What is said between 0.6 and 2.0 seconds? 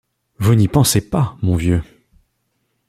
pensez pas, mon vieux!